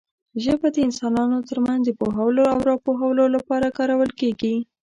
ژبه 0.43 0.67
د 0.71 0.77
انسانانو 0.87 1.37
ترمنځ 1.49 1.81
د 1.85 1.91
پوهولو 1.99 2.43
او 2.53 2.59
راپوهولو 2.69 3.23
لپاره 3.35 3.75
کارول 3.77 4.11
کېږي. 4.19 4.55